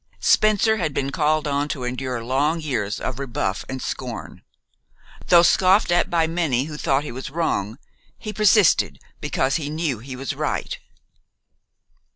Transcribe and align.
Spencer 0.19 0.77
had 0.77 0.95
been 0.95 1.11
called 1.11 1.47
on 1.47 1.67
to 1.67 1.83
endure 1.83 2.23
long 2.23 2.59
years 2.59 2.99
of 2.99 3.19
rebuff 3.19 3.63
and 3.69 3.79
scorn. 3.83 4.41
Though 5.27 5.43
scoffed 5.43 5.91
at 5.91 6.09
by 6.09 6.25
many 6.25 6.63
who 6.63 6.75
thought 6.77 7.03
he 7.03 7.11
was 7.11 7.29
wrong, 7.29 7.77
he 8.17 8.33
persisted 8.33 8.97
because 9.19 9.57
he 9.57 9.69
knew 9.69 9.99
he 9.99 10.15
was 10.15 10.33
right. 10.33 10.79